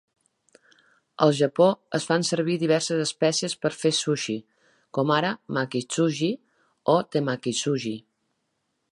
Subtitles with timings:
[1.23, 1.65] Al Japó,
[1.97, 4.37] es fan servir diverses espècies per fer sushi,
[4.99, 6.31] com ara "maki-zushi"
[6.95, 7.93] o "temaki-zushi".